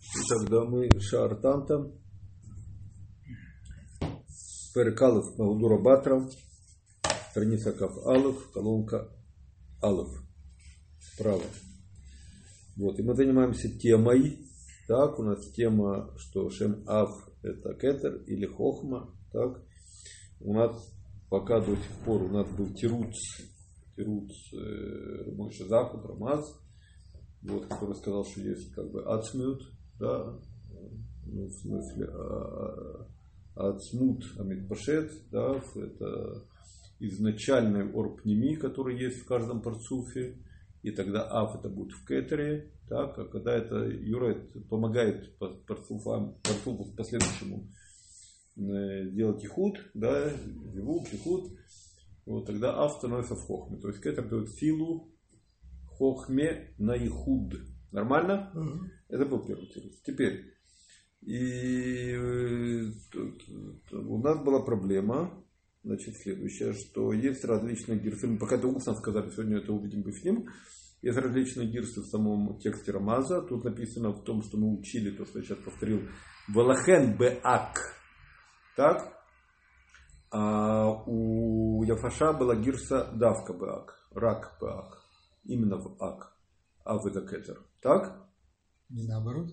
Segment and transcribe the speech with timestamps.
[0.00, 1.92] И тогда мы шар танта.
[4.74, 6.28] Перекалов Магдура Батра.
[7.30, 9.08] Страница Кав Алов, колонка
[9.80, 10.08] Алов.
[11.00, 11.42] Справа.
[12.76, 14.38] Вот, и мы занимаемся темой.
[14.86, 17.10] Так, у нас тема, что Шем Ав
[17.42, 19.14] это Кетер или Хохма.
[19.32, 19.62] Так,
[20.40, 20.72] у нас
[21.28, 23.14] пока до сих пор у нас был Тируц,
[23.96, 26.58] Тируц э, Мойша Захуд, Рамаз,
[27.42, 29.60] вот, который сказал, что есть как бы Ацмют,
[29.98, 30.38] да,
[31.26, 33.06] ну, в смысле а,
[33.54, 36.44] а, Ацмут Амидпашет, да, это
[37.00, 40.36] изначальный орпнеми, который есть в каждом парцуфе,
[40.82, 46.92] и тогда Аф это будет в Кетере, так, а когда это Юрет помогает парцуфам, парцуфу
[46.96, 47.68] последующему
[48.56, 50.30] э, делать ихуд, да,
[50.72, 51.52] зивук, ихуд,
[52.24, 53.78] вот тогда Аф становится в хохме.
[53.78, 55.10] То есть Кетер дает силу
[55.86, 57.54] хохме на ихуд.
[57.90, 58.50] Нормально?
[58.54, 58.97] Угу.
[59.08, 60.00] Это был первый тирус.
[60.02, 60.54] Теперь,
[61.22, 62.90] и э,
[63.92, 65.44] у нас была проблема,
[65.82, 70.12] значит, следующая, что есть различные гирсы, мы пока это устно сказали, сегодня это увидим в
[70.12, 70.48] фильм,
[71.00, 73.42] есть различные гирсы в самом тексте Рамаза.
[73.42, 76.08] Тут написано в том, что мы учили, то, что я сейчас повторил,
[76.48, 77.94] Валахен Беак.
[78.76, 79.14] Так?
[80.30, 84.08] А у Яфаша была гирса Давка Беак.
[84.10, 85.02] Рак Беак.
[85.44, 86.36] Именно в Ак.
[86.84, 87.62] А в это Кетер.
[87.80, 88.27] Так?
[88.90, 89.50] Не наоборот?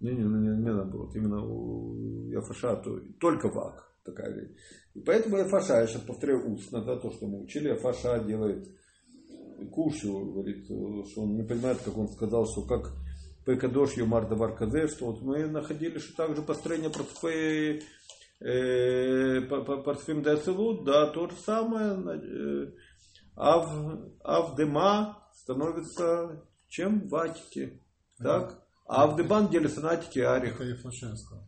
[0.00, 1.14] Не, не, не, не наоборот.
[1.14, 3.92] Именно у Яфаша то, только в Ак.
[4.04, 4.50] Такая.
[4.94, 8.68] И поэтому Яфаша, я сейчас повторяю устно, да, то, что мы учили, Яфаша делает
[9.72, 12.92] Кушу, говорит, что он не понимает, как он сказал, что как
[13.44, 17.80] Пекадош Юмар Давар Казе, что вот мы находили, что также построение портфея
[19.48, 22.72] портфель Децелут, да, то же самое,
[23.34, 23.68] Ав,
[24.22, 27.06] Авдема становится чем?
[27.08, 27.82] Ватики.
[28.18, 28.65] Так?
[28.88, 29.12] А
[29.48, 30.60] делится на Атики и Арих.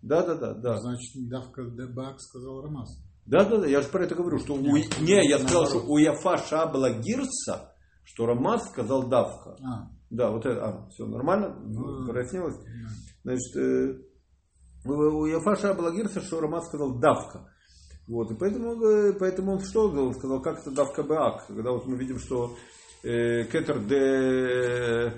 [0.03, 0.77] Да, да, да, да.
[0.78, 3.00] Значит, Давка Дебак сказал Рамас.
[3.27, 4.58] Да, да, да, я же про это говорю, что у...
[4.58, 9.56] Не, я сказал, что у Яфаша была гирса, что Рамас сказал Давка.
[9.62, 9.91] А.
[10.10, 12.56] Да, вот это, а, все нормально, ну, прояснилось.
[12.56, 12.88] Да.
[13.25, 13.98] Значит, э,
[14.87, 17.53] у Яфаша была гирса, что Рамас сказал Давка.
[18.09, 20.15] Вот, и поэтому, э, поэтому он что сказал?
[20.15, 21.47] Сказал, как это Давка Беак.
[21.47, 22.56] Когда вот мы видим, что
[23.03, 25.12] э, Кетер де,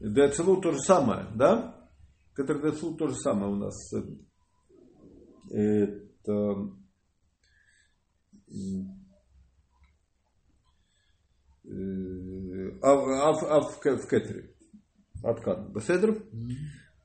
[0.00, 1.88] де Целу то же самое, да?
[2.36, 3.92] Кетер де Целу то же самое у нас.
[5.50, 6.68] Это
[12.82, 14.54] а, а, а в, в Кетере.
[15.22, 15.70] Откат.
[15.70, 16.22] Беседр.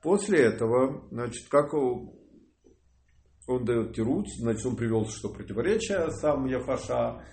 [0.01, 7.25] После этого, значит, как он дает тируц, значит, он привел, что противоречие сам Яфаша,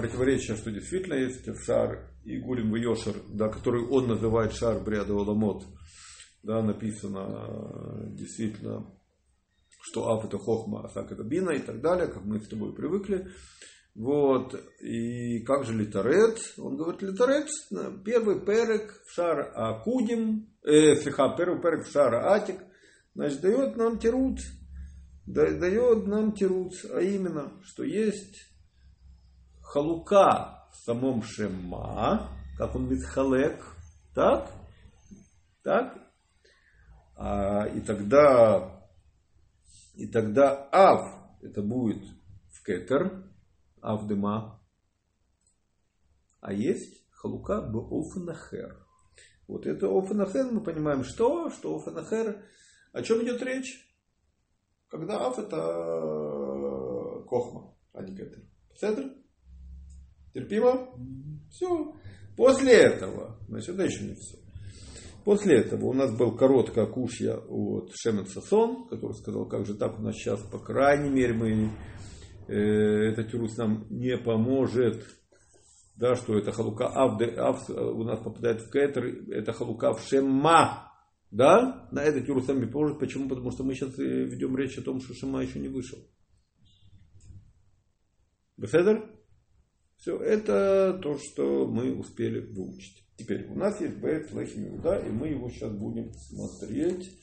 [0.00, 5.64] противоречие, что действительно есть Шар и Гулим Йошер, да, который он называет Шар Бриада Оламот,
[6.42, 8.86] да, написано действительно,
[9.82, 13.28] что Аф это Хохма, Асак это Бина и так далее, как мы с тобой привыкли.
[13.94, 14.54] Вот.
[14.80, 16.38] И как же литарет?
[16.58, 17.48] Он говорит, литарет,
[18.04, 22.56] первый перек в шар Акудим, э, слегка, первый перек в шар Атик,
[23.14, 24.38] значит, дает нам тирут,
[25.26, 28.49] дает нам тирут, а именно, что есть
[29.72, 33.64] халука в самом Шема, как он халек,
[34.14, 34.50] так?
[35.62, 35.96] Так?
[37.16, 38.84] А, и тогда,
[39.94, 42.02] и тогда Ав, это будет
[42.50, 43.30] в Кетер,
[43.80, 44.60] Авдема.
[46.40, 47.78] А есть халука б
[49.46, 51.48] Вот это офанахер мы понимаем, что?
[51.50, 52.44] Что офанахер,
[52.92, 53.86] о чем идет речь?
[54.88, 58.42] Когда аф это кохма, а не кетер.
[58.74, 59.19] Седр?
[60.32, 60.88] Терпимо?
[61.50, 61.94] Все.
[62.36, 64.38] После этого, значит, это еще не все.
[65.24, 69.98] После этого у нас был короткая кушья от Шемен Сасон, который сказал, как же так
[69.98, 71.70] у нас сейчас, по крайней мере, мы
[72.50, 75.06] Э, этот тирус нам не поможет,
[75.94, 80.92] да, что это халука авде, ав у нас попадает в кетер, это халука в шема,
[81.30, 82.98] да, на этот тирус нам не поможет.
[82.98, 83.28] Почему?
[83.28, 86.00] Потому что мы сейчас э, ведем речь о том, что шема еще не вышел.
[88.56, 89.08] Беседер?
[90.00, 93.04] Все, это то, что мы успели выучить.
[93.18, 97.20] Теперь у нас есть Бет Лехим да, и мы его сейчас будем смотреть.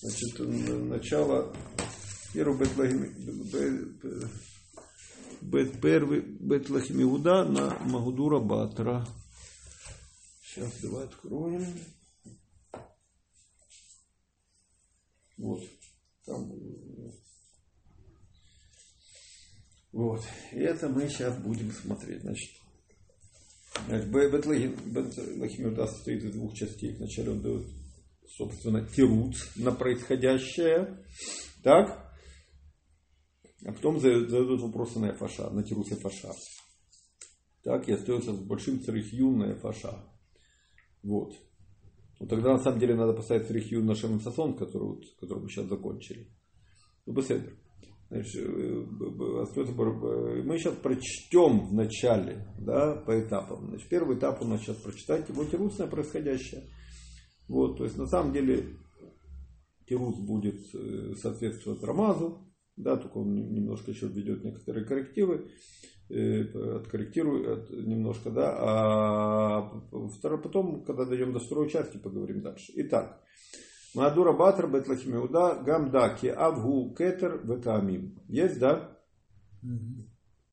[0.00, 0.38] Значит,
[0.88, 1.54] начало
[5.42, 6.70] Бет первый Бет
[7.44, 9.06] на Магудура Батра.
[10.42, 11.66] Сейчас давай откроем.
[15.36, 15.62] Вот.
[16.24, 16.50] Там.
[19.96, 20.20] Вот.
[20.52, 22.20] И это мы сейчас будем смотреть.
[22.20, 22.50] Значит,
[23.88, 26.94] Бет Лахим Иуда состоит из двух частей.
[26.96, 27.66] Вначале он дает
[28.28, 31.02] собственно, тируц на происходящее.
[31.62, 32.14] Так?
[33.64, 36.30] А потом задают вопросы на Эфаша, на тируц Эфаша.
[37.64, 40.04] Так, и остается с большим царихью на Эфаша.
[41.02, 41.32] Вот.
[42.20, 45.48] Ну, тогда на самом деле надо поставить царихью на Шем Сасон, который, вот, который мы
[45.48, 46.28] сейчас закончили.
[47.06, 47.58] Ну, беседер.
[48.08, 48.84] Значит, э,
[50.44, 53.68] мы сейчас прочтем в начале, да, по этапам.
[53.68, 56.70] Значит, первый этап у нас сейчас прочитать его тирусное происходящее.
[57.48, 58.76] Вот, то есть на самом деле
[59.88, 65.50] тирус будет э, соответствовать Рамазу, да, только он немножко еще введет некоторые коррективы,
[66.08, 66.42] э,
[66.76, 69.82] откорректирует немножко, да, а
[70.16, 72.72] второе, потом, когда дойдем до второй части, поговорим дальше.
[72.76, 73.20] Итак,
[73.94, 78.20] Маадура Батр, Бетлахим Иуда, Гамда, Авгу, Кетер, Ветамим.
[78.28, 78.98] Есть, да?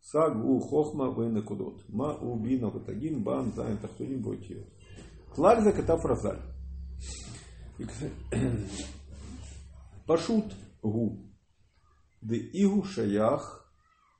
[0.02, 1.88] Сагу, Хохма, Вейнакудот.
[1.90, 4.68] Ма, Убина, Ватагим, Бан, Зайн, Тахтуним, Бойтиот.
[5.34, 6.42] Клаль Закатав Разаль.
[10.06, 11.34] Пашут Гу.
[12.22, 13.64] Де Игу Шаях,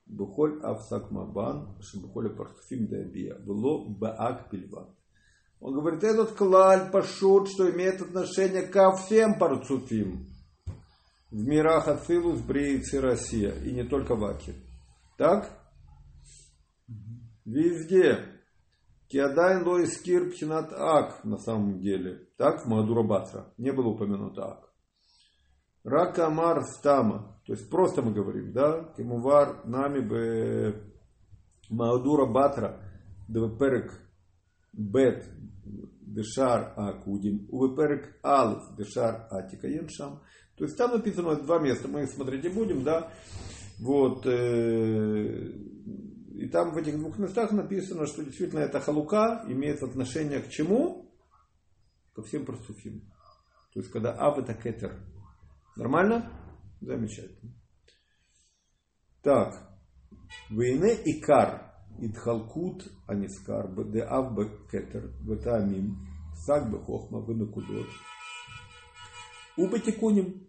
[0.06, 3.38] Бухоль Авсак Мабан, Шибухоля Партуфим Дабия.
[3.38, 4.94] Было Баак Пильван.
[5.60, 10.26] Он говорит, этот клаль пашут, что имеет отношение ко всем парцуфим
[11.34, 14.54] в мирах Ацилус, Бриец и Россия, и не только в Аке.
[15.18, 15.50] Так?
[17.44, 18.24] Везде.
[19.08, 22.28] Киадайн лоис кир пхинат ак на самом деле.
[22.38, 23.52] Так, в Мадура Бацра.
[23.58, 24.72] Не было упомянуто ак.
[25.82, 27.40] Ракамар стама.
[27.46, 28.92] То есть просто мы говорим, да?
[28.96, 30.94] Кемувар нами бы
[31.68, 32.80] Мадура Батра.
[33.28, 33.92] Перек
[34.76, 35.24] бет
[36.02, 40.22] дешар акудим, увеперек алф дешар атикаем шам.
[40.56, 43.10] То есть там написано два места, мы их смотреть не будем, да.
[43.80, 44.24] Вот,
[46.34, 51.10] и там в этих двух местах написано, что действительно эта халука имеет отношение к чему?
[52.12, 53.00] Ко всем парсуфим.
[53.72, 55.00] То есть, когда ав это кетер.
[55.76, 56.30] Нормально?
[56.80, 57.52] Замечательно.
[59.22, 59.60] Так.
[60.50, 64.34] Вейне икар Идхалкут Анискар Деав
[64.70, 65.98] Кетер Ветамим
[66.46, 67.86] Сак Бехохма Венакудот
[69.56, 70.44] Уба Тикуним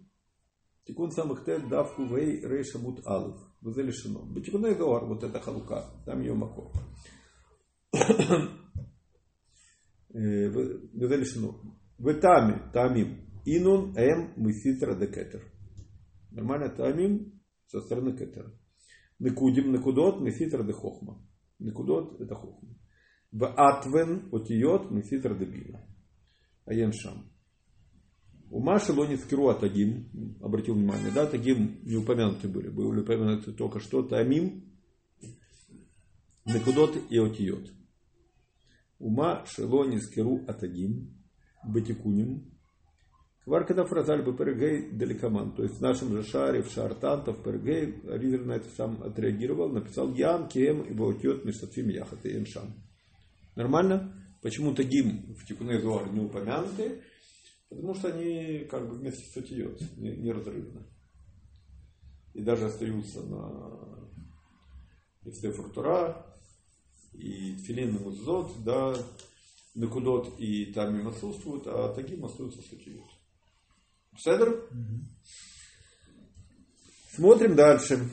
[0.85, 3.39] Тикун самых тет давку вей рейша мут алов.
[3.61, 4.21] Вы лишено.
[4.23, 6.71] Батикуной гавар, вот это халука, там ее макор.
[10.09, 11.59] Вы лишено.
[11.97, 13.25] Вы тами, тамим.
[13.45, 15.43] Инун эм миситра де кетер.
[16.29, 18.51] Нормально тамим со стороны кетера.
[19.17, 20.73] Некудим, некудот, миситра де
[21.57, 21.65] хохма.
[21.65, 22.77] Некудот это хохма.
[23.31, 25.81] В атвен отиот мефитр дебила.
[26.65, 27.31] Аен шам.
[28.49, 33.79] У Маши лони скиру атагим, обратил внимание, да, тагим не упомянуты были, были упомянуты только
[33.79, 34.71] что тамим,
[36.45, 37.71] некудот и отиот.
[38.99, 41.17] Ума шелони скиру атагим,
[41.67, 42.54] бетикуним,
[43.45, 45.55] Кваркада фразаль бы Пергей далекоман.
[45.55, 49.69] То есть в нашем же шаре, в шар Тантов, Пергей, Ридер на это сам отреагировал,
[49.69, 52.73] написал Ян, Кем и Баутьет Мишсатфим Яхат и Эншам.
[53.55, 54.13] Нормально?
[54.41, 57.03] Почему Тагим в Тикуне Зуар не упомянуты?
[57.69, 60.87] Потому что они как бы вместе с Атиот, неразрывно.
[62.33, 64.09] И даже остаются на
[65.23, 66.25] Ифтефур Тура
[67.13, 68.95] и Тфилин и Музот, да,
[69.75, 73.14] Накудот и Тамим отсутствуют, а Тагим остаются с Атиот.
[74.17, 74.69] Седр?
[77.11, 78.09] Смотрим дальше.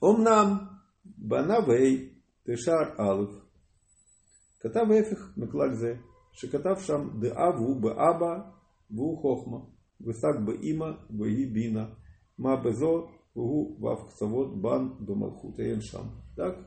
[0.00, 3.30] Омнам банавей тешар алыф.
[4.60, 6.02] Катав эфих меклальзе.
[6.32, 8.54] Шикатав шам де аву бе аба
[8.88, 9.70] ву хохма.
[9.98, 11.96] Высак бы има бы бина.
[12.36, 16.22] Ма безо ву вав ксавод бан до малхута шам.
[16.36, 16.58] Так?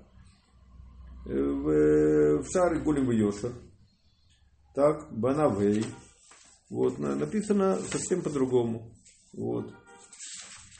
[1.26, 3.52] В, в шаре гулим в Йошер.
[4.74, 5.86] Так, банавей.
[6.70, 8.96] Вот, написано совсем по-другому.
[9.34, 9.74] Вот.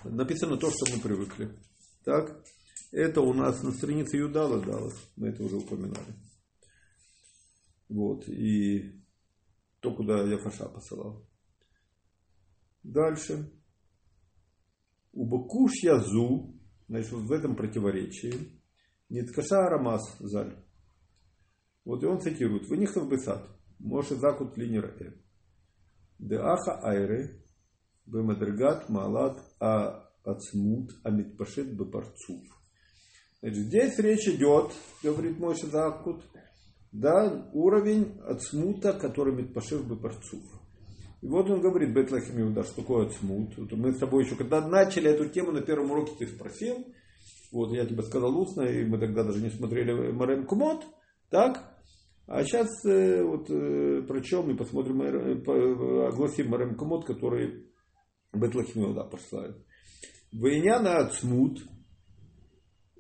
[0.04, 1.50] Написано то, что мы привыкли.
[2.06, 2.44] Так,
[2.92, 4.94] это у нас на странице Юдала Далас.
[5.16, 6.16] Мы это уже упоминали.
[7.90, 9.04] Вот, и
[9.80, 11.28] то, куда я Фаша посылал.
[12.84, 13.52] Дальше.
[15.12, 16.56] Убакуш язу,
[16.88, 18.62] значит, вот в этом противоречии,
[19.10, 20.56] Ниткаша Арамас Заль.
[21.84, 22.70] Вот и он цитирует.
[22.70, 23.44] Вы них в Бесад.
[23.80, 25.29] Моше Закут Линер Э.
[26.20, 27.30] Деаха айре
[28.06, 32.44] бемадригат малат а ацмут амитпашет бепарцув.
[33.42, 34.72] Значит, здесь речь идет,
[35.02, 36.24] говорит Моше Закут,
[36.92, 40.44] да, уровень ацмута, который митпашет бепарцув.
[41.22, 43.54] И вот он говорит, Бетлахим Иуда, что такое ацмут.
[43.72, 46.86] Мы с тобой еще, когда начали эту тему на первом уроке, ты спросил,
[47.52, 50.86] вот я тебе сказал устно, и мы тогда даже не смотрели Марем Кумот,
[51.30, 51.69] так?
[52.32, 57.66] А сейчас э, вот э, прочем и посмотрим, э, огласим Марем Комод, который
[58.32, 59.58] Бетлахим да, посылает.
[60.32, 61.58] Вейняна ацмут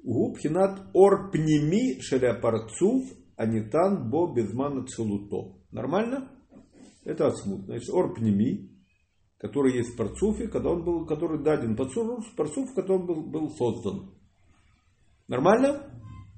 [0.04, 3.06] губхинат ор пними шеля парцув
[3.38, 5.60] анитан бо безмана целуто.
[5.72, 6.32] Нормально?
[7.06, 7.66] Это ацмут.
[7.66, 8.72] Значит, ор пними,
[9.38, 14.12] который есть в парцуфе, когда он был, который даден парцуф, парцуф, который был, был создан.
[15.28, 15.88] Нормально?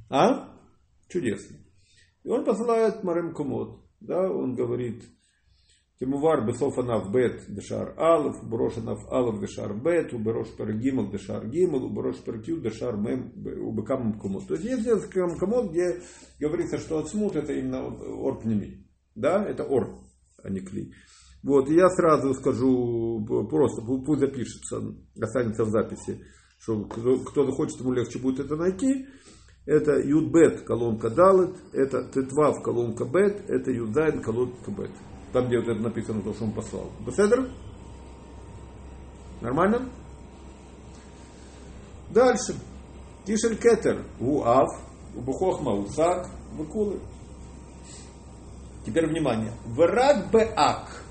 [0.09, 0.57] А?
[1.07, 1.70] Чудесно.
[2.23, 3.79] И он посылает Марем Комод.
[3.99, 5.03] Да, он говорит,
[6.01, 12.57] Тимувар бесофанав бет дешар алов, брошенав алов дешар бет, уберош перегимал дешар гимал, уберош перкю
[12.59, 14.47] дешар мем убекам комод.
[14.47, 16.01] То есть есть несколько комод, где
[16.39, 18.83] говорится, что отсмут это именно орпними.
[19.13, 19.95] Да, это ор,
[20.43, 20.91] а не клей.
[21.43, 24.81] Вот, и я сразу скажу, просто пусть запишется,
[25.21, 26.19] останется в записи,
[26.57, 29.05] что кто, кто захочет, ему легче будет это найти.
[29.65, 34.91] Это Юдбет, колонка Далет, это Тетвав, колонка Бет, это Юдзайн, колонка Бет.
[35.33, 36.91] Там, где вот это написано, то, что он послал.
[37.05, 37.49] Беседер?
[39.39, 39.87] Нормально?
[42.09, 42.55] Дальше.
[43.25, 44.67] Тишель кетер, уав,
[45.15, 46.99] убухохма, усак, выкулы.
[48.85, 49.53] Теперь внимание.
[49.65, 51.03] Враг беак.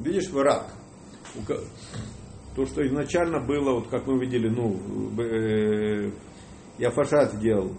[0.00, 0.66] Видишь, враг.
[2.56, 4.80] То, что изначально было, вот как мы видели, ну,
[5.20, 6.10] э,
[6.78, 7.72] я фашат сделал,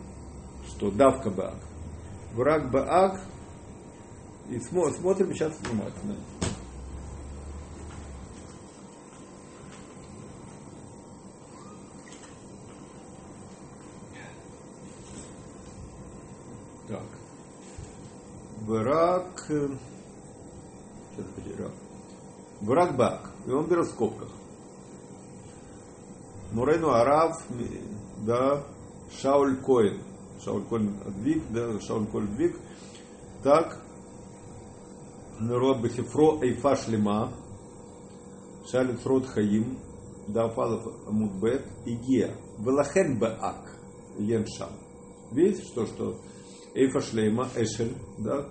[0.68, 1.58] что давка баак.
[2.34, 3.22] Враг баак.
[4.50, 6.16] И смотрим сейчас внимательно.
[16.88, 17.04] Так.
[18.62, 19.46] Враг.
[19.48, 21.72] Сейчас потерял.
[22.62, 23.32] Враг бак.
[23.46, 24.30] И он берет в скобках.
[26.52, 27.44] Мурейну Арав,
[28.26, 28.64] да,
[29.12, 30.02] Шауль Коин.
[30.44, 32.56] Шауль Коин Двиг, да, Шауль Коин Двиг.
[33.44, 33.82] Так,
[35.40, 37.34] народ Бехефро Эйфа Шлема,
[38.70, 39.80] Шалит Род Хаим,
[40.28, 43.78] Дафалов Амудбет, Игия, Велахен Баак,
[44.18, 44.72] Леншам.
[45.32, 46.20] Видите, что, что
[46.74, 48.50] Эйфа Шлема, Эшель, да,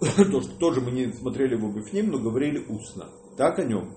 [0.00, 3.08] то, что тоже мы не смотрели его Бифним, но говорили устно.
[3.36, 3.94] Так о нем.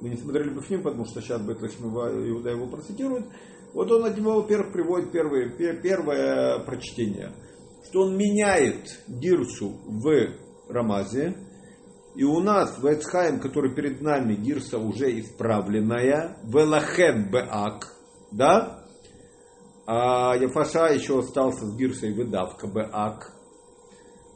[0.00, 3.26] Мы не смотрели Бифним, потому что сейчас Бетлахимова Иуда его процитирует.
[3.74, 7.32] Вот он от него, во-первых, приводит первое, первое прочтение,
[7.88, 10.34] что он меняет Гирсу в
[10.68, 11.36] Рамазе,
[12.14, 17.94] и у нас в Эцхайм, который перед нами, Гирса уже исправленная, Велахен Беак,
[18.32, 18.84] да?
[19.86, 23.32] А Яфаша еще остался с Гирсой выдавка Беак.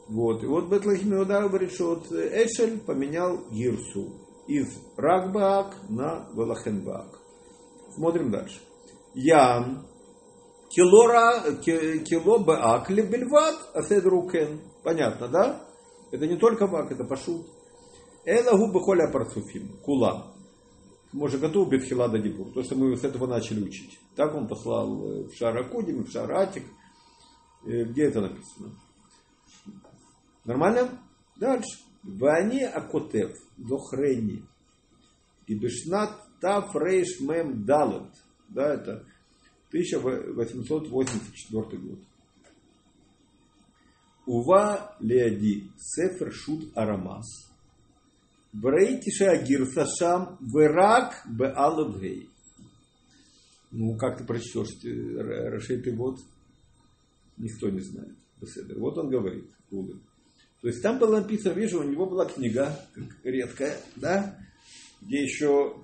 [0.07, 0.43] Вот.
[0.43, 4.13] И вот Бетлахим говорит, что вот Эшель поменял Гирсу
[4.47, 7.19] из Рагбаак на Велахенбаак.
[7.95, 8.59] Смотрим дальше.
[9.13, 9.85] Ян
[10.69, 14.61] килора, кило баак лебельват аседрукен.
[14.83, 15.61] Понятно, да?
[16.11, 17.45] Это не только бак, это пашут.
[18.25, 19.77] Элагу бехоля парцуфим.
[19.83, 20.33] Кула.
[21.11, 22.51] Может, готов Бетхилада Дибур.
[22.53, 23.99] То, что мы с этого начали учить.
[24.15, 26.63] Так он послал в Шаракудим, в Шаратик.
[27.63, 28.71] Где это написано?
[30.43, 30.99] Нормально?
[31.37, 31.79] Дальше.
[32.03, 34.43] Вани Акотев, Зохрени.
[35.47, 38.09] И Бешнат Тав Рейш Мем Далет.
[38.49, 39.05] Да, это
[39.69, 41.99] 1884 год.
[44.25, 47.49] Ува Леоди Сефер Шут Арамас.
[48.53, 52.29] Брейтиша Агирса Шам Верак Беалавгей.
[53.71, 56.19] Ну, как ты прочтешь, Рашей вот
[57.37, 58.13] никто не знает.
[58.77, 59.45] Вот он говорит.
[59.69, 62.79] То есть там было написано, вижу, у него была книга,
[63.23, 64.37] редкая, да,
[65.01, 65.82] где еще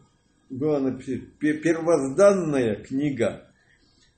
[0.50, 3.52] была написана первозданная книга,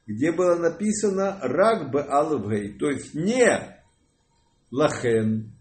[0.08, 3.78] где было написано Рак Бе Алвгей, то есть не
[4.72, 5.52] Лахен,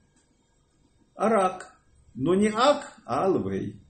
[1.15, 1.77] а Рак,
[2.15, 3.81] но не Ак, а Алвгей.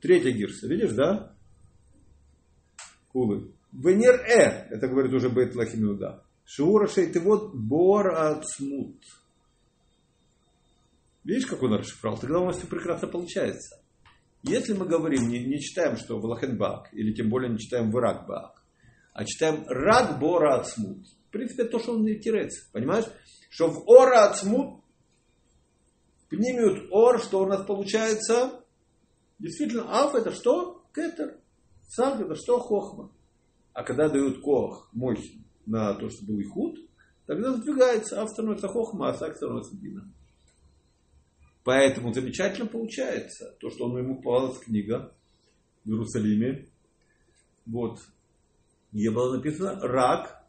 [0.00, 1.36] Третья гирса, видишь, да?
[3.12, 3.52] Кулы.
[3.72, 6.24] Венер Э, это говорит уже Бет Лахимиуда.
[6.44, 6.88] Шиура
[7.20, 9.02] вот Бор Ацмут.
[11.24, 12.18] Видишь, как он расшифровал?
[12.18, 13.82] Тогда у нас все прекрасно получается.
[14.42, 17.98] Если мы говорим, не, не читаем, что в Лахенбак, или тем более не читаем в
[17.98, 18.62] Иракбак,
[19.12, 21.06] а читаем Рад Бора Ацмут.
[21.28, 22.68] В принципе, то, что он и теряется.
[22.72, 23.06] Понимаешь?
[23.48, 24.82] Что в Ора Ацмут
[26.28, 28.64] поднимут Ор, что у нас получается?
[29.38, 30.84] Действительно, Аф это что?
[30.94, 31.38] Кетер.
[31.88, 32.58] Саг это что?
[32.58, 33.10] Хохма.
[33.72, 35.32] А когда дают Кох, мощь
[35.66, 36.78] на то, что был Ихуд,
[37.26, 40.10] тогда сдвигается, Аф становится Хохма, а Саг становится Бина.
[41.64, 45.12] Поэтому замечательно получается то, что он ему попалась книга
[45.84, 46.66] в Иерусалиме.
[47.66, 47.98] Вот.
[48.92, 50.42] Где было написано Рак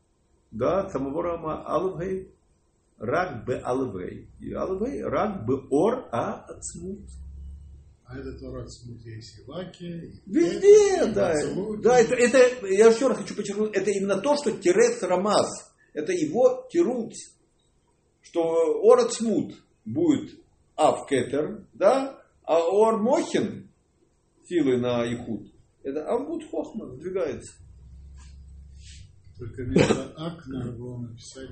[0.53, 2.31] да, самого Рама Алвгей,
[2.97, 4.27] рак б Алвгей.
[4.39, 7.01] И Алвгей, рак б Ор А Ацмут.
[8.05, 11.31] А этот урод смут есть и в Аке, и Везде, и да.
[11.31, 11.81] Ацелуте.
[11.81, 16.11] Да, это, это, я еще раз хочу подчеркнуть, это именно то, что Терес Рамаз, это
[16.11, 17.13] его тирут,
[18.21, 18.41] что
[18.83, 19.55] Ор Ацмут
[19.85, 20.42] будет
[20.75, 23.69] Ав Кетер, да, а Ор Мохин,
[24.47, 25.47] силы на Ихуд,
[25.83, 27.53] это Авгуд Хохма, сдвигается.
[29.37, 31.49] Только вместо Ак надо было написать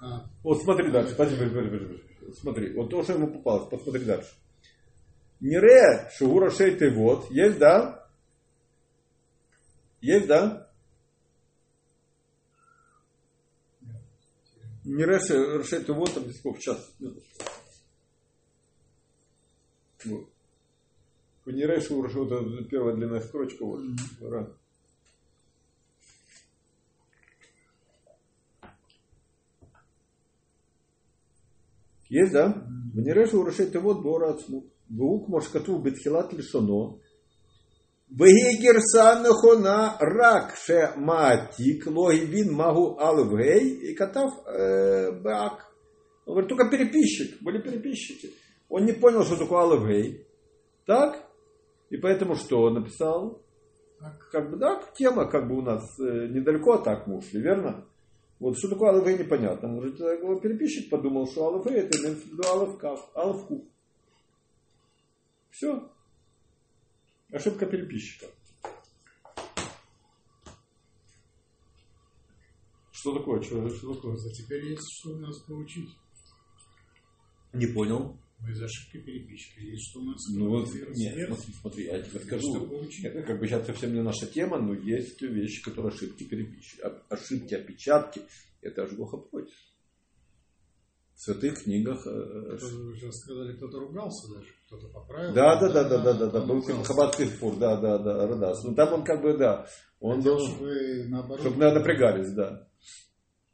[0.00, 0.24] А.
[0.42, 2.02] Вот смотри дальше, подожди, подожди, подожди,
[2.40, 4.30] смотри, вот то, что ему попалось, посмотри дальше.
[5.40, 8.06] Нере Шугура Шейты вот, есть, да?
[10.02, 10.70] Есть, да?
[14.84, 16.92] Нере Шейты вот, там сколько, сейчас.
[20.04, 20.26] Ну,
[21.44, 23.82] Фанерай Шурш, вот эта первая длинная строчка, вот,
[24.20, 24.56] рано.
[32.08, 32.66] Есть, да?
[32.94, 34.64] Ванерай Шурш, это вот Бора Ацмут.
[34.88, 36.98] Ваук Машкату Бетхилат Лишоно.
[38.10, 45.72] Вегерса нахона ракше матик логи вин магу алвгей и катав э, бак.
[46.26, 48.34] Он говорит, только переписчик, были переписчики.
[48.70, 50.26] Он не понял, что такое Алев Гей.
[50.86, 51.28] Так?
[51.90, 53.42] И поэтому что он написал?
[54.30, 57.86] Как бы, да, тема как бы у нас э, недалеко от так мы ушли, верно?
[58.38, 59.68] Вот что такое Алеф непонятно.
[59.68, 63.64] Может, э, переписчик подумал, что Алеф это имеется в виду Алеф Кав, Алеф Куф.
[65.50, 65.90] Все.
[67.32, 68.26] Ошибка переписчика.
[72.92, 73.42] Что такое?
[73.42, 74.14] Что, что такое?
[74.14, 75.90] А теперь есть что у нас поучить.
[77.52, 78.16] Не понял.
[78.42, 79.60] Мы из ошибки переписчика.
[79.60, 81.36] Есть что у нас Ну вот, нет, сверх.
[81.36, 82.82] смотри, смотри, я тебе Что скажу.
[83.04, 87.02] Это как бы сейчас совсем не наша тема, но есть вещи, которые ошибки переписчика.
[87.10, 88.22] Ошибки, опечатки.
[88.62, 89.54] Это ажгоха против.
[91.14, 95.34] В святых книгах э, Кто-то, Вы сейчас сказали, кто-то ругался даже, кто-то поправил.
[95.34, 96.84] Да, да, да, да, да, да, да, был ругался.
[96.84, 98.64] Хаббатский спор, да, да, да, Радас.
[98.64, 99.66] Ну там он как бы, да,
[100.00, 101.40] он Хотел, был, чтобы вы наоборот.
[101.40, 102.66] чтобы напрягались, да.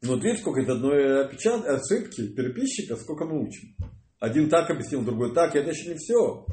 [0.03, 1.65] Но вот видите, сколько из одной опечат...
[1.67, 3.75] ошибки переписчика, сколько мы учим.
[4.19, 6.47] Один так объяснил, другой так, и это еще не все.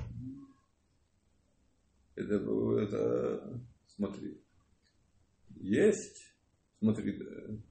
[2.15, 4.41] Это, это, смотри,
[5.56, 6.36] есть,
[6.80, 7.63] смотри,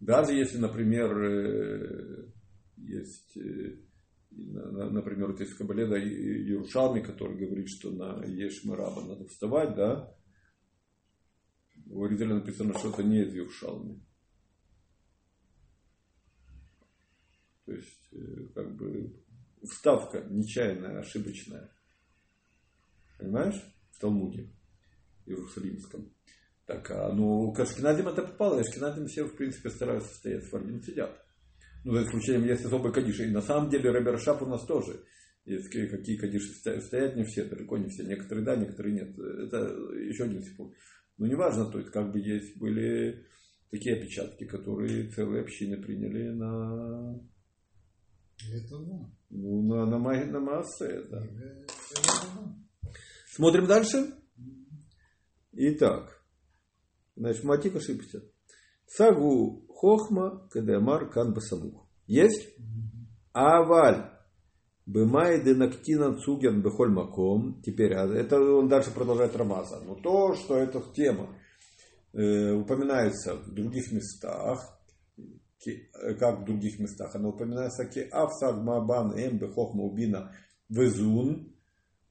[0.00, 2.32] даже если, например, э,
[2.76, 3.78] есть, э,
[4.30, 10.14] на- на- например, вот есть в Кабале, который говорит, что на Ешмираба надо вставать, да,
[11.86, 14.02] в оригинале написано, что это не из Ярушалми.
[17.64, 18.03] То есть,
[18.54, 19.14] как бы,
[19.62, 21.70] вставка нечаянная, ошибочная.
[23.18, 23.60] Понимаешь?
[23.92, 24.50] В Талмуде
[25.26, 26.12] Иерусалимском.
[26.66, 28.58] Так, а ну, к Ашкеназим это попало.
[28.58, 31.24] и Ашкеназим все, в принципе, стараются стоять, Сфардим сидят.
[31.84, 33.26] Ну, за исключением, есть особые кадиши.
[33.28, 35.04] И на самом деле, Ребер Шап у нас тоже.
[35.44, 38.04] Есть какие- кадиши стоят, не все, далеко не все.
[38.04, 39.18] Некоторые да, некоторые нет.
[39.18, 39.58] Это
[39.98, 40.72] еще один спор.
[41.18, 43.26] Но неважно, то есть, как бы есть, были
[43.70, 47.20] такие опечатки, которые целые общины приняли на,
[48.52, 49.10] Это да.
[49.30, 51.02] ну, на, на, на массе.
[51.10, 51.22] Да.
[51.22, 52.54] Это.
[53.34, 54.14] Смотрим дальше.
[55.52, 56.22] Итак,
[57.16, 58.22] значит, Матик ошибся.
[58.86, 61.86] Сагу хохма кадемар кан басамух.
[62.06, 62.48] Есть?
[63.32, 64.10] Аваль.
[64.86, 67.62] Бымай денактина цуген бехоль маком.
[67.62, 69.80] Теперь, а это он дальше продолжает Рамаза.
[69.80, 71.34] Но то, что эта тема
[72.12, 74.78] э, упоминается в других местах,
[76.18, 80.32] как в других местах, она упоминается ки авсаг мабан эм бехохма убина
[80.68, 81.54] везун,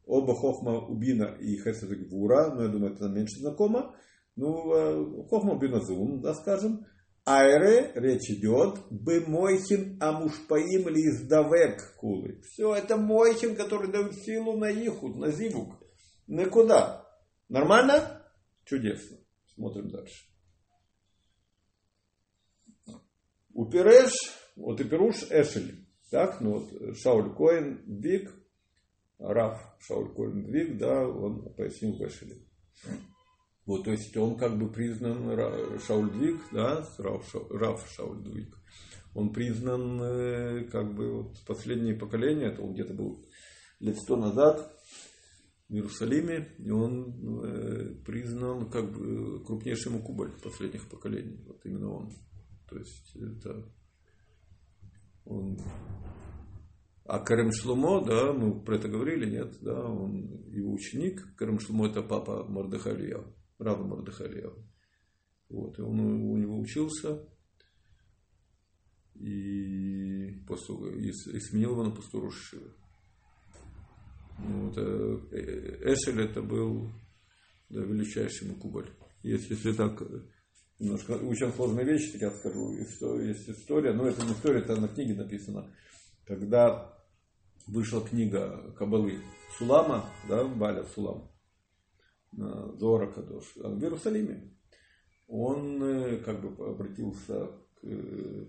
[0.05, 3.95] Оба Хохма Убина и Хесед Гвура, но я думаю, это меньше знакомо.
[4.35, 6.85] Ну, э, Хохма Убина Зун, да, скажем.
[7.25, 12.41] Айре, речь идет, бы Мойхин Амушпаим издавек кулы.
[12.41, 15.75] Все, это Мойхин, который дает силу на Ихуд, на Зивук.
[16.27, 17.07] На куда?
[17.47, 18.21] Нормально?
[18.65, 19.17] Чудесно.
[19.55, 20.32] Смотрим дальше.
[23.53, 24.11] Упереш,
[24.55, 25.85] вот и Перуш Эшель.
[26.11, 28.31] Так, ну вот Шауль Коин, Вик,
[29.19, 32.45] Раф Шауль Коин Двиг, да, он пояснил Бешели.
[33.65, 38.55] Вот, то есть он как бы признан Шауль Двиг, да, Раф, Ша- Раф Шауль Двиг.
[39.15, 43.23] Он признан э, как бы вот последнее поколение, это он где-то был
[43.79, 44.75] лет сто назад
[45.69, 51.43] в Иерусалиме, и он э, признан как бы крупнейшим кубаль последних поколений.
[51.47, 52.11] Вот именно он.
[52.73, 53.71] То есть это
[55.25, 55.59] он
[57.05, 61.35] а Карем Шлумо, да, мы про это говорили, нет, да, он его ученик.
[61.35, 63.23] Карем Шлумо это папа Мордыхалия,
[63.59, 64.49] Рава Мордыхалия.
[65.49, 67.27] Вот, и он у него учился.
[69.15, 72.71] И, посту, и, и сменил его на посту Рошишива.
[74.39, 76.89] Вот, э, Эшель это был
[77.69, 78.89] да, величайший Макубаль.
[79.21, 80.01] Если, если так
[80.83, 84.89] немножко очень сложные вещи, так я скажу, есть история, но это не история, это на
[84.89, 85.73] книге написано.
[86.25, 86.93] Когда
[87.67, 89.21] вышла книга Кабалы
[89.57, 91.31] Сулама, да, Баля Сулам,
[92.31, 94.51] Зора Кадош, в Иерусалиме,
[95.27, 97.47] он э, как бы обратился
[97.79, 98.45] к э,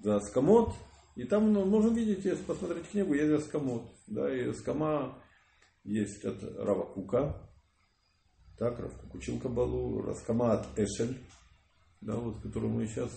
[0.00, 0.74] за Скамот,
[1.14, 5.22] и там ну, можно видеть, если посмотреть книгу, есть Скамот, да, и Скама
[5.84, 7.46] есть от Равакука,
[8.58, 11.18] так, Равкук учил Кабалу, Раскама Эшель,
[12.00, 13.10] да, вот, который мы сейчас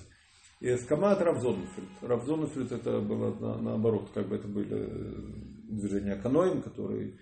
[0.60, 1.90] и Эскама от Равзонфельд.
[2.02, 7.18] Равзонфельд это было на, наоборот, как бы это были э, движения Каноим, которые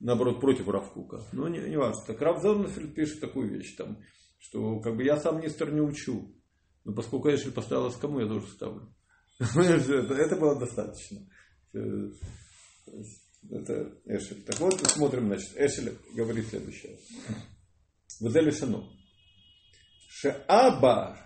[0.00, 1.22] наоборот против Равкука.
[1.32, 2.02] Но не, не важно.
[2.06, 3.98] Так Равзонфельд пишет такую вещь там,
[4.38, 6.34] что как бы я сам Нистер не учу.
[6.84, 8.92] Но поскольку Эшель поставил Эскаму, я тоже ставлю.
[9.38, 11.20] Это было достаточно.
[11.72, 12.10] Э,
[13.48, 14.42] это Эшель.
[14.42, 16.98] Так вот, смотрим, значит, Эшель говорит следующее.
[18.20, 18.88] Вазели Шану.
[20.18, 21.18] Шеаба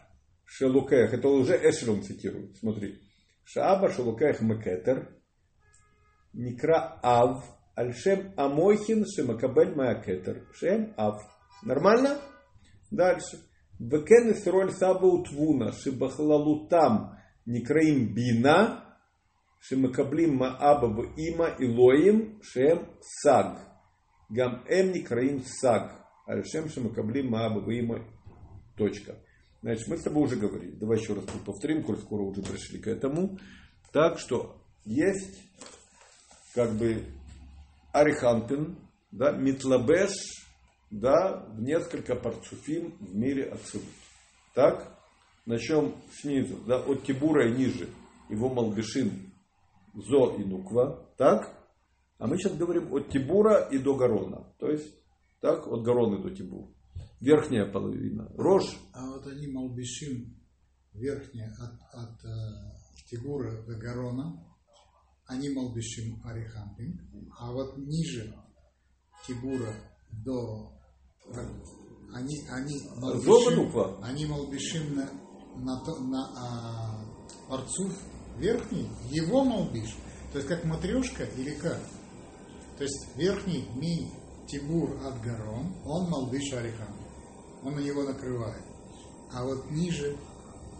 [0.45, 1.55] шелукех, это уже
[1.89, 3.01] он цитирует, смотри.
[3.45, 5.17] Шеаба шелукех мекетер,
[6.33, 7.45] Никра Ав,
[7.77, 10.49] Альшем Амойхин Шемакабель Маякетер.
[10.55, 11.23] Шем Ав.
[11.63, 12.21] Нормально?
[12.91, 13.39] Дальше.
[13.79, 18.85] Векен Исроль Саба Утвуна, Шибахлалутам, Никраим Бина,
[19.71, 23.59] Мааба в Има Илоим, Шем Саг.
[24.29, 25.93] Гам Эм Никраим Саг.
[26.27, 28.05] Альшем Шемакаблим Мааба в Има
[28.81, 29.15] Точка.
[29.61, 30.71] Значит, мы с тобой уже говорили.
[30.71, 33.39] Давай еще раз повторим, коль скоро уже пришли к этому.
[33.93, 35.39] Так что есть
[36.55, 37.05] как бы
[37.93, 38.79] Ариханпин,
[39.11, 40.13] да, Митлабеш,
[40.91, 43.85] да, в несколько парцуфим в мире Ацилут.
[44.55, 44.99] Так?
[45.45, 47.87] Начнем снизу, да, от Тибура и ниже.
[48.31, 49.31] Его Малбешин,
[49.93, 51.07] Зо и Нуква.
[51.19, 51.55] Так?
[52.17, 54.55] А мы сейчас говорим от Тибура и до Гарона.
[54.59, 54.91] То есть,
[55.43, 56.73] так, от Гарона до Тибура
[57.21, 58.31] верхняя половина.
[58.37, 58.77] Рожь.
[58.93, 60.37] А вот они Малбишим,
[60.93, 62.31] верхняя от, от э,
[63.09, 64.47] Тигура до Гарона,
[65.27, 67.01] они Малбишим Арихампинг,
[67.39, 68.35] а вот ниже
[69.27, 69.75] Тибура
[70.11, 70.73] до
[72.13, 75.11] они, они Малбишим, они Малбишим на,
[75.57, 77.97] на, на а, Арцуф
[78.39, 79.95] верхний, его Малбиш.
[80.33, 81.81] То есть как матрешка или как?
[82.79, 84.11] То есть верхний ми
[84.49, 87.00] Тибур от Гарон, он Малбиш Арихам
[87.63, 88.65] он на него накрывает.
[89.33, 90.17] А вот ниже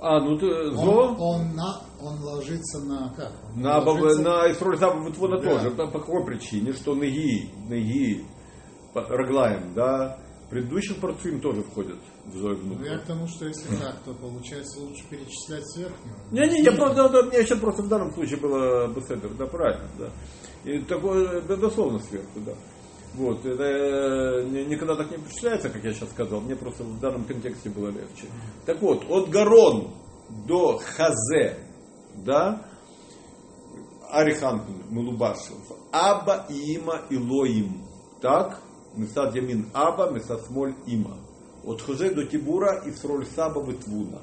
[0.03, 0.81] а, ну ты зо?
[0.81, 3.33] Он, он, на, он ложится на как?
[3.55, 4.23] Он на ложится...
[4.23, 5.51] на Исроль вот да.
[5.51, 5.71] тоже.
[5.73, 6.73] По какой причине?
[6.73, 8.25] Что ноги, ноги,
[8.95, 14.03] Раглаем, да, предыдущих парцуим тоже входят в Зои Ну, я к тому, что если так,
[14.05, 16.17] то получается лучше перечислять с верхнего.
[16.33, 20.11] Не-не, я просто, да, мне сейчас просто в данном случае было Беседер, да, правильно, да.
[20.65, 22.53] И такое, да, дословно сверху, да.
[23.15, 27.25] Вот, это э, никогда так не впечатляется, как я сейчас сказал, мне просто в данном
[27.25, 28.27] контексте было легче.
[28.67, 29.91] Так вот, от Гарон
[30.47, 31.59] до Хазе,
[32.25, 32.63] да,
[34.11, 35.59] Арихан Мулубашев,
[35.93, 37.83] Аба Има Илоим,
[38.21, 38.63] так,
[38.97, 41.17] Месад Ямин Аба, Месад Смоль Има.
[41.65, 44.21] От Хазе до Тибура Исроль Саба Витвуна.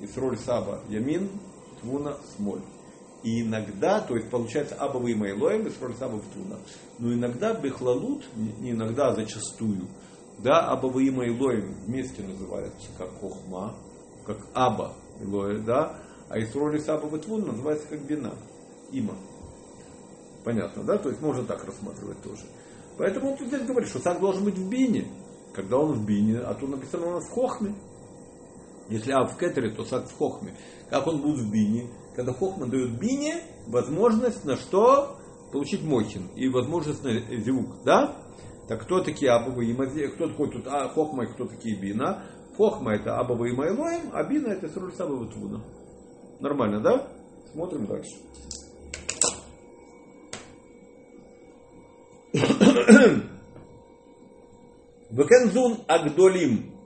[0.00, 1.28] Исроль Саба Ямин,
[1.80, 2.62] Твуна Смоль.
[3.22, 6.58] И иногда, то есть получается Абавы и Майлоем, и Саба Птуна.
[6.98, 9.88] Но иногда Бехлалут, не иногда, а зачастую,
[10.38, 13.76] да, Абавы и Майлоем вместе называются как Хохма,
[14.24, 18.32] как Аба Илоэ, да, а Исроли Саба Птун называется как Бина,
[18.92, 19.14] Има.
[20.44, 20.96] Понятно, да?
[20.96, 22.42] То есть можно так рассматривать тоже.
[22.96, 25.06] Поэтому он здесь говорит, что сак должен быть в бине.
[25.54, 27.74] Когда он в бине, а тут написано у нас в хохме.
[28.90, 30.54] Если а в кетере, то сак в хохме.
[30.90, 31.88] Как он будет в бине?
[32.14, 35.16] когда Хохман дает Бине возможность на что?
[35.52, 38.14] Получить Мохин и возможность на звук, да?
[38.68, 39.72] Так кто такие Абава и
[40.08, 42.22] Кто такой тут а, Хохма и кто такие Бина?
[42.56, 45.64] Хохма это Абава и Майлоем, а Бина это Сруль Сабава Твуна.
[46.40, 47.08] Нормально, да?
[47.52, 48.10] Смотрим дальше.
[55.10, 56.79] Векензун Агдолим.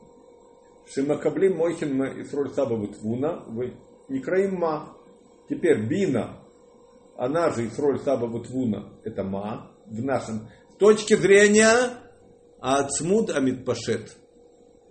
[0.87, 3.44] Шимакаблим Мойхин Исроль Сабава Твуна.
[4.09, 4.97] Некраим Ма.
[5.49, 6.40] Теперь бина,
[7.16, 11.99] она же Исроль Саба Бутвуна, это ма, в нашем, с точки зрения
[12.61, 14.16] Ацмуд Амид Пашет,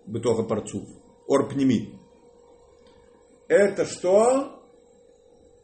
[0.06, 0.84] Бетоха Парцув,
[1.28, 2.00] Орпними.
[3.48, 4.64] Это что?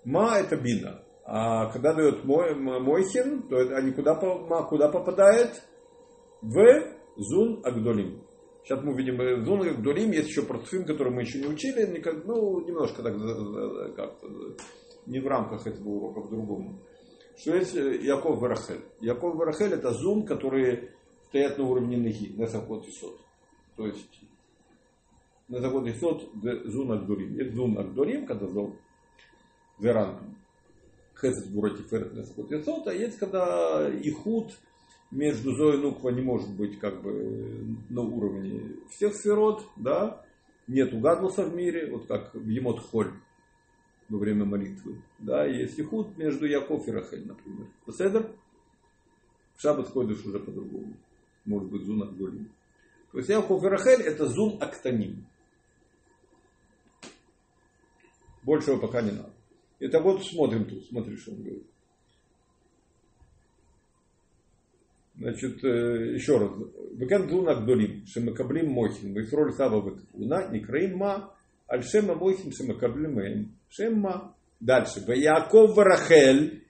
[0.04, 1.04] Ма это бина.
[1.24, 5.62] А когда дает мой, Мойхин, то они куда, куда попадает?
[6.42, 6.56] В
[7.15, 8.24] Зун Агдолим.
[8.63, 12.26] Сейчас мы увидим э, Зун Дурим, есть еще Парцуфим, который мы еще не учили, никак,
[12.26, 13.15] ну, немножко так
[13.95, 14.28] как-то
[15.06, 16.80] не в рамках этого урока, в другом.
[17.38, 18.82] Что есть э, Яков Барахель.
[19.00, 20.93] Яков Барахель это Зун, которые
[21.28, 23.19] стоят на уровне ноги, на заход и сот.
[23.76, 24.19] То есть
[25.48, 26.30] на заход и сот
[26.65, 27.36] Зун Агдурим.
[27.36, 28.76] Есть Зун Агдурим, когда зол
[29.80, 30.36] Веран
[31.19, 34.52] Хесед Бурати Ферет на заход и сот, а есть когда Ихуд
[35.12, 40.24] между Зоей Нуква не может быть как бы на уровне всех сферот, да,
[40.67, 43.12] нету гадлуса в мире, вот как в Емот Холь
[44.08, 47.67] во время молитвы, да, есть ихуд между Яков и Рахель, например.
[47.91, 48.32] Седер
[49.56, 50.95] в шаббат ходишь уже по-другому.
[51.45, 52.50] Может быть, зун Агдолим.
[53.12, 55.26] То есть Яков и Рахель это зун Актаним.
[58.43, 59.34] Большего пока не надо.
[59.80, 61.67] Это вот смотрим тут, смотри, что он говорит.
[65.30, 66.52] Значит, э, еще раз.
[66.94, 71.34] Векен Длуна Гдолим, Шемакаблим Мохин, Вейсроль Саба Векуна, Никраим Ма,
[71.68, 74.36] Альшема Мохин, Шемакаблим Эм, Шемма.
[74.60, 75.04] Дальше.
[75.06, 76.63] Ваяков Варахель,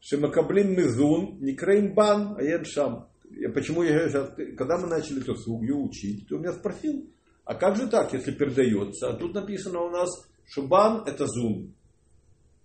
[0.00, 3.08] Шемакаблим Мизун, Никраим Бан, Аен Шам.
[3.54, 7.06] Почему я сейчас, когда мы начали эту сугью учить, ты у меня спросил,
[7.44, 9.10] а как же так, если передается?
[9.10, 10.08] А тут написано у нас,
[10.46, 11.74] что бан это зун.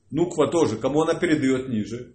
[0.09, 2.13] Нуква тоже, кому она передает ниже?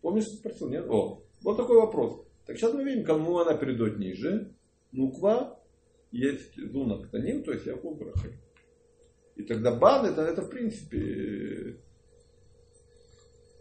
[0.00, 0.86] Помнишь, спросил, нет?
[0.88, 2.24] О, вот такой вопрос.
[2.46, 4.54] Так сейчас мы видим, кому она перейдет ниже.
[4.92, 5.60] Нуква
[6.12, 8.32] есть зуна ктаним, то есть Яков Брахай.
[9.36, 11.78] И тогда бан это, это в принципе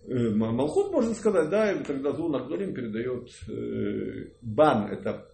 [0.07, 5.29] э, Малхут можно сказать, да, и тогда Зун Агдолим передает э, бан, это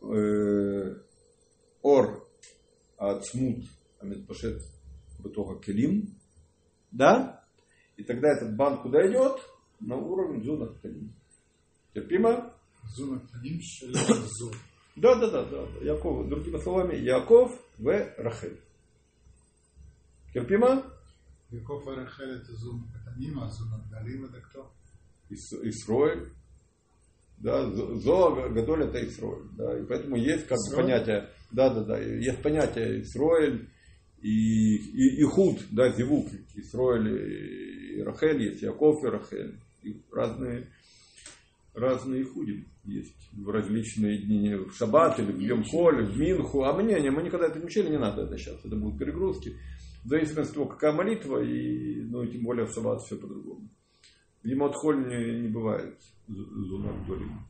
[0.00, 0.94] э,
[1.82, 2.28] ор
[2.96, 3.64] от смут
[3.98, 4.62] амитпашет
[5.18, 6.06] бытога келим,
[6.92, 7.44] да,
[7.96, 9.40] и тогда этот бан куда идет?
[9.80, 11.12] На уровень Зун Агдолим.
[11.94, 12.50] Терпимо?
[14.96, 15.84] Да, да, да, да.
[15.84, 18.58] Яков, другими словами, Яков в Рахель.
[20.32, 20.82] Терпимо?
[21.50, 24.72] Яков и Рахель это Зун Катаним, а Зун Агдалим это кто?
[25.30, 26.32] Исроэль.
[27.38, 29.48] Да, Зоа Гадоль это Исроэль.
[29.56, 33.68] Да, и поэтому есть как бы понятие, да, да, да, есть понятие Исроэль
[34.20, 39.60] и, и, и Худ, да, Зивук, Исроэль и Рахель есть, Яков и Рахель.
[39.82, 40.66] И разные,
[41.74, 46.62] разные худим есть в различные дни, в шаббат или в Йом-Холь, в Минху.
[46.64, 49.56] А мы не, мы никогда это не учили, не надо это сейчас, это будут перегрузки.
[50.04, 53.68] В зависимости от того, какая молитва, и, ну, и тем более в шаббат все по-другому.
[54.42, 57.40] В Емот-Холь не, не бывает зунат Дорим.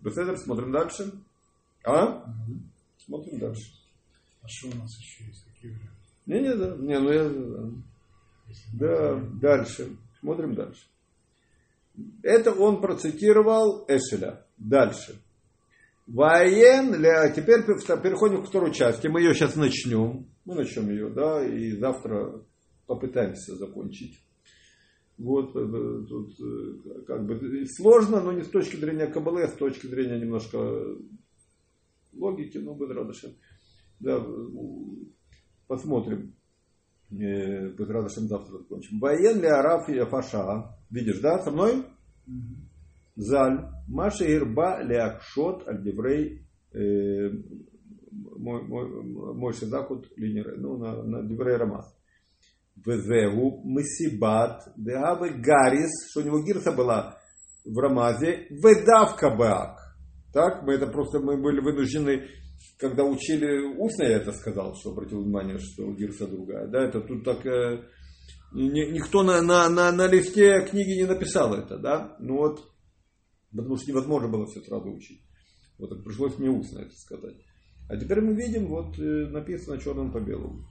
[0.00, 1.12] Беседер, смотрим дальше.
[1.84, 2.24] А?
[2.24, 2.58] Угу.
[2.98, 3.72] Смотрим дальше.
[4.42, 5.44] А что у нас еще есть?
[5.44, 6.02] Какие варианты?
[6.26, 6.76] Не, не, да.
[6.76, 7.30] Не, ну я...
[8.72, 9.96] Да дальше.
[10.22, 10.86] Смотрим дальше.
[12.22, 14.46] Это он процитировал Эшеля.
[14.56, 15.20] Дальше.
[16.06, 16.92] Воен,
[17.34, 19.08] теперь переходим к второй части.
[19.08, 20.26] Мы ее сейчас начнем.
[20.44, 22.44] Мы начнем ее, да, и завтра
[22.86, 24.20] попытаемся закончить.
[25.18, 29.54] Вот, э, тут э, как бы сложно, но не с точки зрения Кабалы, а с
[29.54, 30.58] точки зрения немножко
[32.12, 33.32] логики, ну, Бедрадышем.
[34.00, 34.24] Да,
[35.66, 36.34] посмотрим.
[37.12, 38.98] Э, Бедрадышем завтра закончим.
[38.98, 40.76] Воен ли Араф и Афаша.
[40.90, 41.84] Видишь, да, со мной?
[43.16, 43.68] Заль.
[43.88, 46.46] Маша Ирба Леакшот Альдеврей
[48.42, 51.94] мой шизакут линер, ну, на, на Деврей Рамас.
[52.74, 57.18] Везеву Месибат Деавы Гарис, что у него гирса была
[57.64, 59.78] в Рамазе, Ведавка Баак.
[60.32, 62.22] Так, мы это просто, мы были вынуждены,
[62.78, 66.66] когда учили устно, я это сказал, что обратил внимание, что гирса другая.
[66.68, 67.84] Да, это тут так, э,
[68.52, 72.60] никто на, на, на, на листе книги не написал это, да, ну вот,
[73.50, 75.20] потому что невозможно было все сразу учить.
[75.78, 77.36] Вот так пришлось мне устно это сказать.
[77.88, 80.64] А теперь мы видим, вот э, написано черным по белому.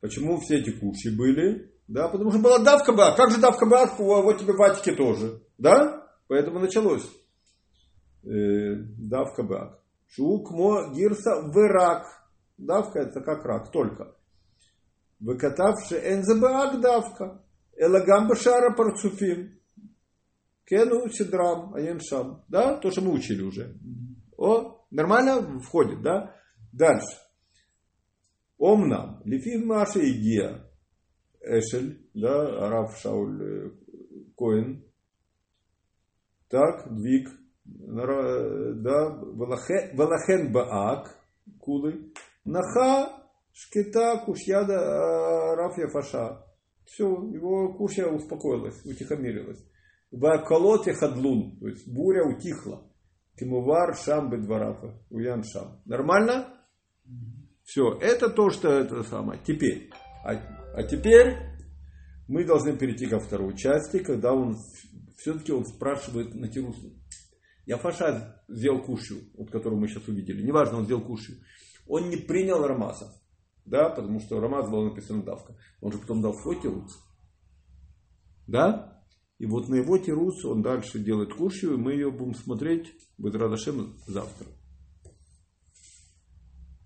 [0.00, 1.72] Почему все эти куши были?
[1.88, 3.14] Да, потому что была давка ба.
[3.16, 3.90] Как же давка ба?
[3.98, 5.42] Вот тебе в Атике тоже.
[5.58, 6.06] Да?
[6.28, 7.04] Поэтому началось.
[8.24, 9.42] Э, давка
[10.18, 10.22] ба.
[10.22, 12.06] Шукмо гирса вырак.
[12.56, 14.16] Давка это как рак, только.
[15.20, 17.44] Выкатавши энзабаак давка.
[17.76, 19.58] Элагам башара парцуфим.
[20.64, 22.44] Кену сидрам аеншам.
[22.48, 23.76] Да, то, что мы учили уже.
[24.36, 26.34] О, нормально входит, да?
[26.72, 27.18] Дальше.
[28.56, 30.64] Омнам, лифив Маша Игия,
[31.40, 33.70] Эшель, да, Араф Шауль э,
[34.36, 34.84] Коин,
[36.48, 37.28] так, двиг,
[37.64, 41.16] да, Валахен Баак,
[41.58, 42.12] Кулы,
[42.44, 43.10] Наха,
[43.52, 46.44] Шкета, Кушьяда, Араф Яфаша.
[46.84, 49.64] Все, его кушья успокоилась, утихомирилась.
[50.10, 51.58] Ваколот и хадлун.
[51.58, 52.82] То есть буря утихла.
[53.36, 55.00] Тимувар шам бедварафа.
[55.10, 55.80] Уян шам.
[55.86, 56.48] Нормально?
[57.64, 59.40] Все, это то, что это самое.
[59.44, 59.90] Теперь.
[60.24, 60.34] А,
[60.74, 61.36] а теперь
[62.28, 64.56] мы должны перейти ко второй части, когда он
[65.16, 66.92] все-таки он спрашивает на Тирусу.
[67.66, 70.42] Я Фаша сделал кушью, вот которую мы сейчас увидели.
[70.42, 71.36] Неважно, он сделал кушью.
[71.86, 73.12] Он не принял Рамаса.
[73.64, 75.56] Да, потому что Рамаз был написан давка.
[75.80, 76.98] Он же потом дал свой тирус.
[78.46, 79.02] Да?
[79.38, 83.36] И вот на его тирус он дальше делает кушью, и мы ее будем смотреть, будет
[83.36, 84.46] Радашем завтра.